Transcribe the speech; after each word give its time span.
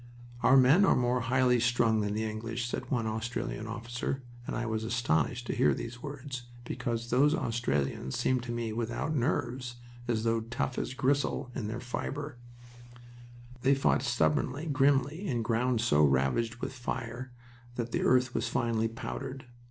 "Our 0.41 0.57
men 0.57 0.83
are 0.83 0.95
more 0.95 1.19
highly 1.19 1.59
strung 1.59 2.01
than 2.01 2.15
the 2.15 2.23
English," 2.23 2.67
said 2.67 2.89
one 2.89 3.05
Australian 3.05 3.67
officer, 3.67 4.23
and 4.47 4.55
I 4.55 4.65
was 4.65 4.83
astonished 4.83 5.45
to 5.45 5.55
hear 5.55 5.75
these 5.75 6.01
words, 6.01 6.47
because 6.65 7.11
those 7.11 7.35
Australians 7.35 8.17
seemed 8.17 8.41
to 8.45 8.51
me 8.51 8.73
without 8.73 9.15
nerves, 9.15 9.75
and 10.07 10.17
as 10.17 10.27
tough 10.49 10.79
as 10.79 10.95
gristle 10.95 11.51
in 11.53 11.67
their 11.67 11.79
fiber. 11.79 12.39
They 13.61 13.75
fought 13.75 14.01
stubbornly, 14.01 14.65
grimly, 14.65 15.27
in 15.27 15.43
ground 15.43 15.81
so 15.81 16.01
ravaged 16.03 16.55
with 16.55 16.73
fire 16.73 17.31
that 17.75 17.91
the 17.91 18.01
earth 18.01 18.33
was 18.33 18.47
finely 18.49 18.87
powdered. 18.87 19.45